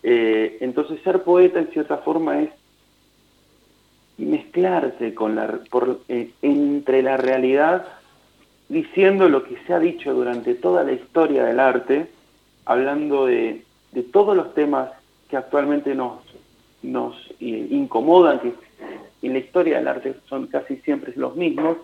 Eh, 0.02 0.58
entonces 0.62 1.02
ser 1.04 1.24
poeta 1.24 1.60
en 1.60 1.68
cierta 1.68 1.98
forma 1.98 2.42
es 2.42 2.50
mezclarse 4.18 5.14
con 5.14 5.36
la, 5.36 5.60
por, 5.70 6.02
eh, 6.08 6.32
entre 6.42 7.02
la 7.02 7.18
realidad 7.18 7.86
diciendo 8.70 9.30
lo 9.30 9.44
que 9.44 9.58
se 9.66 9.74
ha 9.74 9.80
dicho 9.80 10.14
durante 10.14 10.56
toda 10.56 10.84
la 10.84 10.94
historia 10.94 11.44
del 11.44 11.60
arte, 11.60 12.08
hablando 12.66 13.26
de, 13.26 13.64
de 13.92 14.04
todos 14.04 14.36
los 14.36 14.54
temas 14.54 14.90
que 15.30 15.38
actualmente 15.38 15.96
nos, 15.96 16.20
nos 16.82 17.16
eh, 17.40 17.68
incomodan, 17.72 18.40
que 18.40 18.54
en 19.22 19.34
la 19.34 19.40
historia 19.40 19.78
del 19.78 19.88
arte 19.88 20.16
son 20.28 20.48
casi 20.48 20.78
siempre 20.78 21.14
los 21.16 21.36
mismos, 21.36 21.78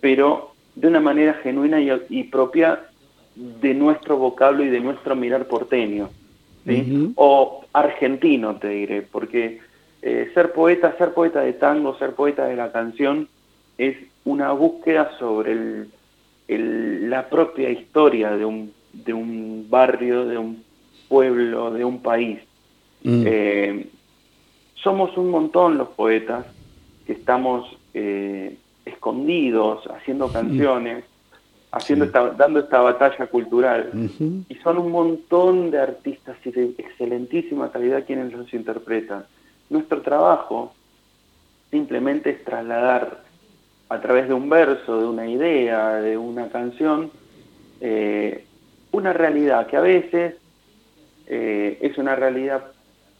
pero 0.00 0.52
de 0.74 0.86
una 0.86 1.00
manera 1.00 1.34
genuina 1.34 1.80
y, 1.80 2.22
propia 2.24 2.80
de 3.34 3.74
nuestro 3.74 4.16
vocablo 4.16 4.64
y 4.64 4.68
de 4.68 4.80
nuestro 4.80 5.16
mirar 5.16 5.46
porteño, 5.46 6.08
o 7.16 7.64
argentino 7.72 8.56
te 8.56 8.68
diré, 8.68 9.02
porque 9.02 9.60
eh, 10.02 10.30
ser 10.34 10.52
poeta, 10.52 10.94
ser 10.98 11.12
poeta 11.12 11.40
de 11.40 11.54
tango, 11.54 11.98
ser 11.98 12.12
poeta 12.12 12.46
de 12.46 12.56
la 12.56 12.70
canción, 12.70 13.28
es 13.76 13.96
una 14.24 14.52
búsqueda 14.52 15.10
sobre 15.18 15.52
el, 16.48 17.10
la 17.10 17.28
propia 17.28 17.70
historia 17.70 18.30
de 18.30 18.44
un 18.44 18.72
de 19.04 19.12
un 19.12 19.66
barrio, 19.68 20.26
de 20.26 20.38
un 20.38 20.64
pueblo, 21.08 21.70
de 21.72 21.84
un 21.84 22.00
país. 22.00 22.38
Mm. 23.02 23.22
Eh, 23.26 23.86
somos 24.74 25.16
un 25.16 25.30
montón 25.30 25.78
los 25.78 25.88
poetas 25.88 26.46
que 27.06 27.12
estamos 27.12 27.68
eh, 27.94 28.56
escondidos, 28.84 29.86
haciendo 29.86 30.28
mm. 30.28 30.32
canciones, 30.32 31.04
haciendo 31.70 32.06
dando 32.06 32.60
esta 32.60 32.80
batalla 32.80 33.26
cultural. 33.26 33.90
Y 34.48 34.54
son 34.56 34.78
un 34.78 34.90
montón 34.90 35.70
de 35.70 35.80
artistas 35.80 36.36
y 36.44 36.50
de 36.50 36.74
excelentísima 36.78 37.70
calidad 37.70 38.04
quienes 38.06 38.32
los 38.32 38.52
interpretan. 38.54 39.24
Nuestro 39.70 40.00
trabajo 40.00 40.72
simplemente 41.70 42.30
es 42.30 42.44
trasladar 42.44 43.22
a 43.88 44.00
través 44.00 44.28
de 44.28 44.34
un 44.34 44.48
verso, 44.48 45.00
de 45.00 45.06
una 45.06 45.26
idea, 45.26 45.94
de 45.96 46.16
una 46.16 46.48
canción, 46.48 47.10
eh, 47.80 48.44
una 48.92 49.12
realidad 49.12 49.66
que 49.66 49.76
a 49.76 49.80
veces 49.80 50.34
eh, 51.30 51.78
es 51.82 51.98
una 51.98 52.16
realidad, 52.16 52.64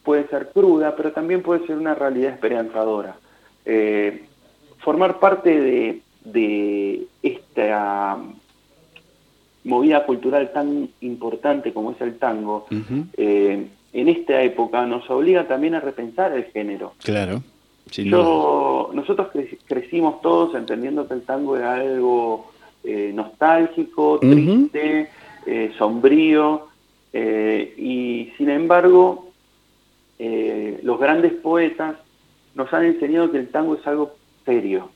puede 0.03 0.27
ser 0.29 0.49
cruda, 0.49 0.95
pero 0.95 1.11
también 1.11 1.43
puede 1.43 1.65
ser 1.67 1.77
una 1.77 1.93
realidad 1.93 2.33
esperanzadora. 2.33 3.17
Eh, 3.65 4.23
formar 4.79 5.19
parte 5.19 5.59
de, 5.59 6.01
de, 6.25 7.05
esta 7.21 8.17
movida 9.63 10.05
cultural 10.05 10.51
tan 10.51 10.89
importante 11.01 11.71
como 11.71 11.91
es 11.91 12.01
el 12.01 12.17
tango, 12.17 12.65
eh, 13.15 13.67
en 13.91 14.07
esta 14.07 14.41
época 14.41 14.85
nos 14.87 15.07
obliga 15.09 15.47
también 15.47 15.75
a 15.75 15.79
repensar 15.79 16.33
el 16.33 16.45
género. 16.45 16.93
Claro. 17.03 17.43
Yo, 17.91 18.91
nosotros 18.93 19.29
crecimos 19.67 20.21
todos 20.21 20.55
entendiendo 20.55 21.07
que 21.07 21.15
el 21.15 21.23
tango 21.23 21.57
era 21.57 21.75
algo 21.75 22.51
nostálgico, 22.83 24.19
triste, 24.19 25.09
eh, 25.45 25.71
sombrío, 25.77 26.67
eh, 27.13 27.73
y 27.77 28.33
sin 28.37 28.49
embargo, 28.49 29.31
eh, 30.19 30.79
los 30.83 30.99
grandes 30.99 31.33
poetas 31.33 31.95
nos 32.55 32.71
han 32.73 32.85
enseñado 32.85 33.31
que 33.31 33.39
el 33.39 33.49
tango 33.49 33.75
es 33.75 33.87
algo 33.87 34.15
serio. 34.45 34.91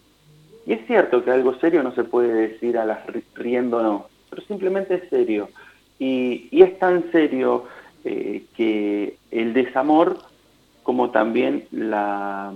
Y 0.65 0.73
es 0.73 0.85
cierto 0.88 1.23
que 1.23 1.31
algo 1.31 1.55
serio 1.59 1.83
no 1.83 1.93
se 1.93 2.03
puede 2.03 2.50
decir 2.50 2.77
a 2.77 2.85
las 2.85 3.00
riéndonos, 3.35 4.03
pero 4.29 4.41
simplemente 4.43 4.95
es 4.95 5.09
serio. 5.09 5.50
Y, 6.00 6.50
es 6.51 6.77
tan 6.79 7.12
serio 7.12 7.65
que 8.03 9.17
el 9.31 9.53
desamor 9.53 10.17
como 10.83 11.12
también 11.12 11.65
la, 11.71 12.53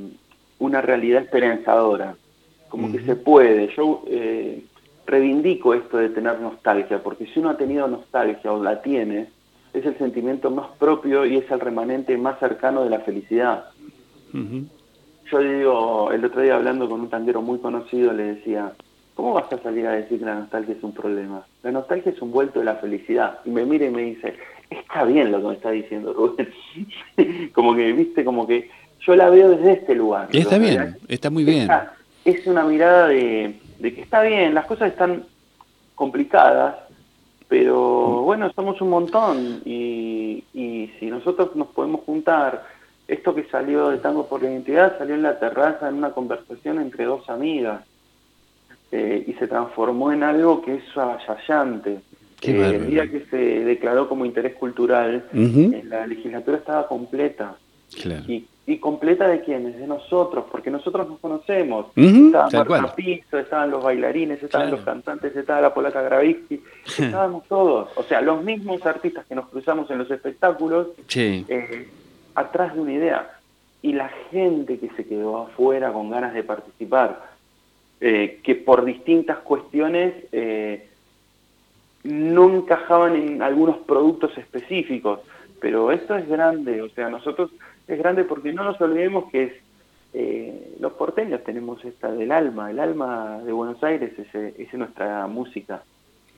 una 0.59 0.81
realidad 0.81 1.23
esperanzadora, 1.23 2.15
como 2.67 2.91
que 2.91 2.99
se 2.99 3.15
puede. 3.15 3.73
Yo 3.75 4.03
reivindico 5.07 5.73
esto 5.73 5.97
de 5.97 6.09
tener 6.09 6.39
nostalgia, 6.39 7.01
porque 7.01 7.25
si 7.27 7.39
uno 7.39 7.49
ha 7.49 7.57
tenido 7.57 7.87
nostalgia 7.87 8.51
o 8.51 8.61
la 8.61 8.81
tiene, 8.81 9.29
es 9.73 9.85
el 9.85 9.97
sentimiento 9.97 10.51
más 10.51 10.67
propio 10.77 11.25
y 11.25 11.37
es 11.37 11.49
el 11.49 11.59
remanente 11.59 12.17
más 12.17 12.39
cercano 12.39 12.83
de 12.83 12.89
la 12.89 12.99
felicidad. 12.99 13.65
Yo 14.33 15.39
digo, 15.39 16.11
el 16.11 16.23
otro 16.23 16.41
día 16.41 16.55
hablando 16.55 16.89
con 16.89 17.01
un 17.01 17.09
tanguero 17.09 17.41
muy 17.41 17.57
conocido, 17.59 18.13
le 18.13 18.35
decía, 18.35 18.73
¿cómo 19.15 19.33
vas 19.33 19.51
a 19.51 19.57
salir 19.59 19.87
a 19.87 19.93
decir 19.93 20.19
que 20.19 20.25
la 20.25 20.35
nostalgia 20.35 20.75
es 20.75 20.83
un 20.83 20.93
problema? 20.93 21.45
La 21.63 21.71
nostalgia 21.71 22.11
es 22.11 22.21
un 22.21 22.31
vuelto 22.31 22.59
de 22.59 22.65
la 22.65 22.75
felicidad. 22.75 23.39
Y 23.45 23.49
me 23.49 23.65
mira 23.65 23.85
y 23.85 23.89
me 23.89 24.03
dice, 24.03 24.35
está 24.69 25.05
bien 25.05 25.31
lo 25.31 25.41
que 25.41 25.47
me 25.47 25.53
está 25.53 25.71
diciendo 25.71 26.13
Rubén. 26.13 26.49
como 27.53 27.75
que, 27.75 27.93
viste, 27.93 28.25
como 28.25 28.45
que 28.45 28.69
yo 29.05 29.15
la 29.15 29.29
veo 29.29 29.49
desde 29.49 29.73
este 29.73 29.95
lugar. 29.95 30.27
Está 30.33 30.57
bien, 30.57 30.97
está 31.07 31.29
muy 31.29 31.45
bien. 31.45 31.69
Es 32.25 32.45
una 32.45 32.63
mirada 32.65 33.07
de, 33.07 33.55
que 33.79 34.01
está 34.01 34.21
bien, 34.23 34.53
las 34.53 34.65
cosas 34.65 34.91
están 34.91 35.25
complicadas, 35.95 36.75
pero 37.47 38.21
bueno, 38.23 38.51
somos 38.53 38.81
un 38.81 38.89
montón 38.89 39.61
y, 39.65 40.43
y 40.53 40.91
si 40.99 41.07
nosotros 41.07 41.55
nos 41.55 41.67
podemos 41.69 42.01
juntar, 42.01 42.65
esto 43.07 43.33
que 43.33 43.45
salió 43.45 43.89
de 43.89 43.97
Tango 43.99 44.27
por 44.27 44.43
la 44.43 44.51
Identidad 44.51 44.97
salió 44.97 45.15
en 45.15 45.23
la 45.23 45.39
terraza 45.39 45.87
en 45.87 45.95
una 45.95 46.11
conversación 46.11 46.79
entre 46.81 47.05
dos 47.05 47.29
amigas 47.29 47.83
eh, 48.91 49.23
y 49.27 49.33
se 49.33 49.47
transformó 49.47 50.11
en 50.11 50.23
algo 50.23 50.61
que 50.61 50.75
es 50.75 50.97
avasallante. 50.97 51.99
Eh, 52.41 52.75
el 52.75 52.87
día 52.87 53.09
que 53.09 53.25
se 53.25 53.37
declaró 53.37 54.07
como 54.07 54.25
interés 54.25 54.55
cultural, 54.55 55.25
eh, 55.33 55.83
la 55.85 56.05
legislatura 56.05 56.57
estaba 56.57 56.87
completa. 56.87 57.55
Y, 58.27 58.45
y, 58.67 58.77
completa 58.77 59.27
de 59.27 59.41
quiénes? 59.41 59.79
De 59.79 59.87
nosotros, 59.87 60.45
porque 60.51 60.69
nosotros 60.69 61.07
nos 61.07 61.19
conocemos. 61.19 61.87
estaban 61.95 62.91
Piso, 62.95 63.39
estaban 63.39 63.71
los 63.71 63.83
bailarines, 63.83 64.43
estaban 64.43 64.71
los 64.71 64.81
cantantes, 64.81 65.35
estaba 65.35 65.61
la 65.61 65.73
Polaca 65.73 66.01
Gravitsky, 66.01 66.61
estábamos 66.85 67.45
todos. 67.47 67.89
O 67.95 68.03
sea, 68.03 68.21
los 68.21 68.43
mismos 68.43 68.85
artistas 68.85 69.25
que 69.25 69.35
nos 69.35 69.47
cruzamos 69.47 69.89
en 69.89 69.97
los 69.97 70.11
espectáculos, 70.11 70.87
atrás 72.35 72.75
de 72.75 72.81
una 72.81 72.93
idea. 72.93 73.31
Y 73.81 73.93
la 73.93 74.09
gente 74.31 74.79
que 74.79 74.89
se 74.89 75.05
quedó 75.07 75.37
afuera 75.37 75.93
con 75.93 76.09
ganas 76.09 76.33
de 76.33 76.43
participar, 76.43 77.21
eh, 78.01 78.39
que 78.43 78.55
por 78.55 78.85
distintas 78.85 79.37
cuestiones 79.39 80.13
eh, 80.31 80.87
no 82.03 82.53
encajaban 82.53 83.15
en 83.15 83.41
algunos 83.41 83.77
productos 83.77 84.37
específicos. 84.37 85.21
Pero 85.59 85.91
esto 85.91 86.15
es 86.15 86.27
grande, 86.27 86.81
o 86.81 86.89
sea, 86.89 87.09
nosotros 87.09 87.49
es 87.87 87.97
grande 87.97 88.23
porque 88.23 88.53
no 88.53 88.63
nos 88.63 88.79
olvidemos 88.81 89.31
que 89.31 89.43
es 89.43 89.53
eh, 90.13 90.75
los 90.79 90.93
porteños 90.93 91.43
tenemos 91.43 91.83
esta 91.83 92.11
del 92.11 92.31
alma, 92.31 92.71
el 92.71 92.79
alma 92.79 93.39
de 93.39 93.51
Buenos 93.51 93.83
Aires 93.83 94.13
es, 94.17 94.33
es 94.33 94.73
nuestra 94.73 95.27
música. 95.27 95.83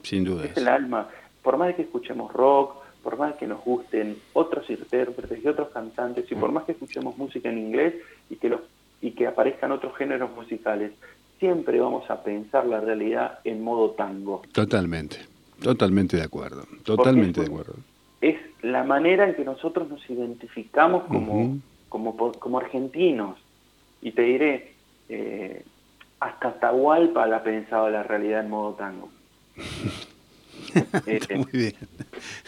Sin 0.02 0.24
duda. 0.24 0.46
Es 0.46 0.58
el 0.58 0.68
alma. 0.68 1.08
Por 1.42 1.58
más 1.58 1.76
que 1.76 1.84
escuchemos 1.84 2.34
rock, 2.34 2.76
por 3.04 3.18
más 3.18 3.36
que 3.36 3.48
nos 3.48 3.64
gusten 3.64 4.18
otros 4.34 4.70
intérpretes 4.70 5.44
y 5.44 5.48
otros 5.48 5.70
cantantes, 5.70 6.30
y 6.32 6.36
por 6.36 6.52
mm. 6.52 6.54
más 6.54 6.64
que 6.66 6.74
escuchemos 6.74 7.18
música 7.18 7.50
en 7.50 7.58
inglés 7.58 7.96
y 8.30 8.36
que, 8.36 8.50
los, 8.50 8.62
y 9.02 9.12
que 9.12 9.28
aparezcan 9.28 9.72
otros 9.72 9.96
géneros 9.96 10.32
musicales, 10.36 10.92
siempre 11.40 11.80
vamos 11.80 12.10
a 12.10 12.22
pensar 12.24 12.66
la 12.66 12.82
realidad 12.82 13.40
en 13.44 13.64
modo 13.64 13.92
tango. 13.92 14.42
Totalmente, 14.52 15.18
totalmente 15.62 16.18
de 16.18 16.24
acuerdo, 16.24 16.66
totalmente 16.84 17.42
de 17.42 17.48
acuerdo. 17.48 17.76
Es 18.22 18.38
la 18.62 18.84
manera 18.84 19.28
en 19.28 19.36
que 19.36 19.46
nosotros 19.46 19.90
nos 19.90 20.08
identificamos 20.10 21.06
como, 21.06 21.58
como, 21.88 22.32
como 22.34 22.60
argentinos. 22.60 23.40
Y 24.02 24.12
te 24.12 24.22
diré, 24.24 24.74
eh, 25.10 25.64
hasta 26.20 26.60
Tahualpa 26.60 27.26
la 27.28 27.38
ha 27.38 27.44
pensado 27.44 27.90
la 27.90 28.04
realidad 28.04 28.42
en 28.42 28.50
modo 28.50 28.74
tango. 28.74 29.10
Está 31.06 31.36
muy 31.36 31.52
bien, 31.52 31.76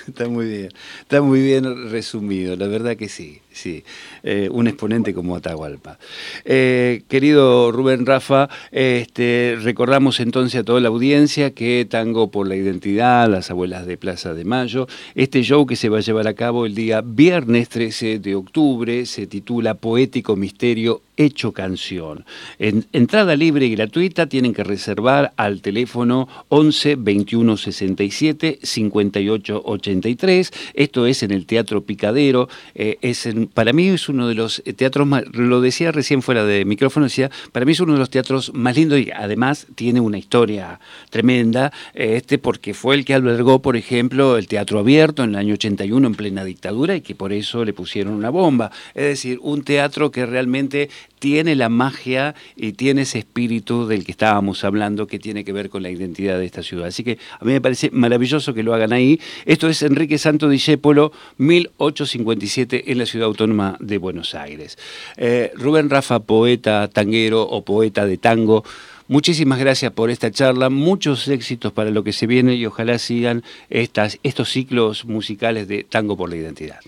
está 0.07 0.27
muy 0.27 0.45
bien, 0.47 0.69
está 0.99 1.21
muy 1.21 1.41
bien 1.41 1.89
resumido, 1.89 2.55
la 2.55 2.67
verdad 2.67 2.95
que 2.95 3.09
sí, 3.09 3.41
sí, 3.51 3.83
eh, 4.23 4.49
un 4.51 4.67
exponente 4.67 5.13
como 5.13 5.35
Atahualpa. 5.35 5.97
Eh, 6.45 7.03
querido 7.07 7.71
Rubén 7.71 8.05
Rafa, 8.05 8.49
este, 8.71 9.57
recordamos 9.61 10.19
entonces 10.19 10.61
a 10.61 10.63
toda 10.63 10.79
la 10.79 10.89
audiencia 10.89 11.51
que 11.51 11.85
Tango 11.89 12.31
por 12.31 12.47
la 12.47 12.55
Identidad, 12.55 13.29
las 13.29 13.51
abuelas 13.51 13.85
de 13.85 13.97
Plaza 13.97 14.33
de 14.33 14.45
Mayo, 14.45 14.87
este 15.15 15.43
show 15.43 15.65
que 15.65 15.75
se 15.75 15.89
va 15.89 15.99
a 15.99 16.01
llevar 16.01 16.27
a 16.27 16.33
cabo 16.33 16.65
el 16.65 16.75
día 16.75 17.01
viernes 17.01 17.69
13 17.69 18.19
de 18.19 18.35
octubre, 18.35 19.05
se 19.05 19.27
titula 19.27 19.75
Poético 19.75 20.35
Misterio 20.35 21.01
hecho 21.17 21.51
canción. 21.51 22.25
En, 22.59 22.85
entrada 22.93 23.35
libre 23.35 23.65
y 23.65 23.75
gratuita 23.75 24.27
tienen 24.27 24.53
que 24.53 24.63
reservar 24.63 25.33
al 25.37 25.61
teléfono 25.61 26.27
11 26.49 26.95
21 26.95 27.57
67 27.57 28.59
58 28.61 29.61
83. 29.65 30.51
Esto 30.73 31.05
es 31.05 31.23
en 31.23 31.31
el 31.31 31.45
Teatro 31.45 31.81
Picadero. 31.81 32.49
Eh, 32.75 32.97
es 33.01 33.25
para 33.47 33.73
mí 33.73 33.87
es 33.87 34.09
uno 34.09 34.27
de 34.27 34.35
los 34.35 34.61
teatros 34.75 35.07
más, 35.07 35.23
lo 35.33 35.61
decía 35.61 35.91
recién 35.91 36.21
fuera 36.21 36.45
de 36.45 36.65
micrófono, 36.65 37.05
decía, 37.05 37.29
para 37.51 37.65
mí 37.65 37.71
es 37.71 37.79
uno 37.79 37.93
de 37.93 37.99
los 37.99 38.09
teatros 38.09 38.53
más 38.53 38.75
lindos 38.75 38.99
y 38.99 39.11
además 39.11 39.67
tiene 39.75 39.99
una 39.99 40.17
historia 40.17 40.79
tremenda, 41.09 41.71
eh, 41.93 42.15
este 42.15 42.37
porque 42.37 42.73
fue 42.73 42.95
el 42.95 43.05
que 43.05 43.13
albergó, 43.13 43.61
por 43.61 43.77
ejemplo, 43.77 44.37
el 44.37 44.47
Teatro 44.47 44.79
Abierto 44.79 45.23
en 45.23 45.31
el 45.31 45.35
año 45.35 45.53
81 45.53 46.07
en 46.07 46.15
plena 46.15 46.43
dictadura 46.43 46.95
y 46.95 47.01
que 47.01 47.15
por 47.15 47.33
eso 47.33 47.65
le 47.65 47.73
pusieron 47.73 48.13
una 48.13 48.29
bomba. 48.29 48.71
Es 48.93 49.05
decir, 49.05 49.39
un 49.41 49.63
teatro 49.63 50.11
que 50.11 50.25
realmente 50.25 50.89
tiene 51.21 51.55
la 51.55 51.69
magia 51.69 52.33
y 52.55 52.71
tiene 52.71 53.03
ese 53.03 53.19
espíritu 53.19 53.85
del 53.85 54.03
que 54.03 54.11
estábamos 54.11 54.63
hablando 54.63 55.05
que 55.05 55.19
tiene 55.19 55.45
que 55.45 55.53
ver 55.53 55.69
con 55.69 55.83
la 55.83 55.91
identidad 55.91 56.39
de 56.39 56.45
esta 56.45 56.63
ciudad. 56.63 56.87
Así 56.87 57.03
que 57.03 57.19
a 57.39 57.45
mí 57.45 57.51
me 57.51 57.61
parece 57.61 57.91
maravilloso 57.91 58.55
que 58.55 58.63
lo 58.63 58.73
hagan 58.73 58.91
ahí. 58.91 59.21
Esto 59.45 59.69
es 59.69 59.83
Enrique 59.83 60.17
Santo 60.17 60.49
Discépolo, 60.49 61.11
1857 61.37 62.91
en 62.91 62.97
la 62.97 63.05
ciudad 63.05 63.27
autónoma 63.27 63.77
de 63.79 63.99
Buenos 63.99 64.33
Aires. 64.33 64.79
Eh, 65.15 65.51
Rubén 65.53 65.91
Rafa, 65.91 66.21
poeta 66.21 66.87
tanguero 66.87 67.43
o 67.43 67.63
poeta 67.63 68.07
de 68.07 68.17
tango. 68.17 68.63
Muchísimas 69.07 69.59
gracias 69.59 69.91
por 69.91 70.09
esta 70.09 70.31
charla, 70.31 70.71
muchos 70.71 71.27
éxitos 71.27 71.71
para 71.71 71.91
lo 71.91 72.03
que 72.03 72.13
se 72.13 72.25
viene 72.25 72.55
y 72.55 72.65
ojalá 72.65 72.97
sigan 72.97 73.43
estas, 73.69 74.17
estos 74.23 74.49
ciclos 74.49 75.05
musicales 75.05 75.67
de 75.67 75.83
Tango 75.83 76.17
por 76.17 76.31
la 76.31 76.37
Identidad. 76.37 76.79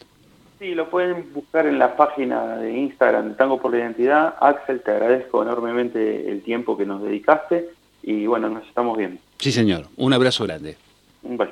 Sí, 0.63 0.76
lo 0.76 0.89
pueden 0.89 1.34
buscar 1.34 1.65
en 1.65 1.78
la 1.78 1.97
página 1.97 2.56
de 2.56 2.71
Instagram 2.71 3.28
de 3.28 3.36
Tango 3.36 3.60
por 3.60 3.71
la 3.71 3.80
Identidad. 3.80 4.36
Axel, 4.39 4.80
te 4.80 4.91
agradezco 4.91 5.43
enormemente 5.43 6.32
el 6.32 6.41
tiempo 6.41 6.78
que 6.78 6.86
nos 6.86 7.04
dedicaste 7.04 7.71
y 8.02 8.28
bueno, 8.28 8.47
nos 8.47 8.65
estamos 8.65 8.97
viendo. 8.97 9.19
Sí, 9.39 9.52
señor. 9.52 9.88
Un 9.97 10.13
abrazo 10.13 10.45
grande. 10.45 10.78
Un 11.21 11.36
beso. 11.36 11.52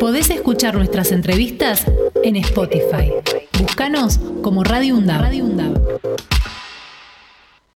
Podés 0.00 0.30
escuchar 0.30 0.74
nuestras 0.74 1.12
entrevistas 1.12 1.84
en 2.22 2.36
Spotify. 2.36 3.12
Búscanos 3.60 4.20
como 4.40 4.64
Radio 4.64 4.94
UNDAV. 4.94 5.20
Radio 5.20 5.44